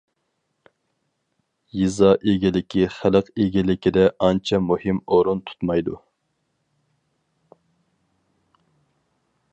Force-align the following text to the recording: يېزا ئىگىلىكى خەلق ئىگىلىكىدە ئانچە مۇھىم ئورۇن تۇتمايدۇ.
يېزا 1.79 2.09
ئىگىلىكى 2.31 2.87
خەلق 2.95 3.29
ئىگىلىكىدە 3.43 4.07
ئانچە 4.29 4.61
مۇھىم 4.71 5.03
ئورۇن 5.19 5.45
تۇتمايدۇ. 5.51 6.01